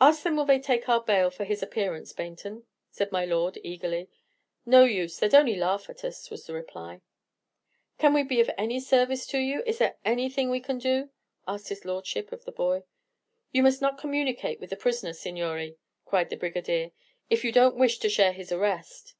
[0.00, 4.08] "Ask them will they take our bail for his appearance, Baynton," said my lord, eagerly.
[4.64, 7.00] "No use, they 'd only laugh at us," was the reply.
[7.98, 9.64] "Can we be of any service to you?
[9.66, 11.10] Is there anything we can do?"
[11.48, 12.84] asked his Lordship of the boy.
[13.50, 16.92] "You must not communicate with the prisoner, signore," cried the brigadier,
[17.28, 19.16] "if you don't wish to share his arrest."